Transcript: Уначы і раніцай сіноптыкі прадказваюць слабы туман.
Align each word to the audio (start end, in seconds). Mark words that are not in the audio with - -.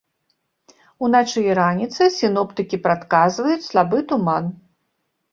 Уначы 1.07 1.41
і 1.47 1.51
раніцай 1.59 2.09
сіноптыкі 2.13 2.79
прадказваюць 2.85 3.67
слабы 3.67 3.97
туман. 4.13 4.49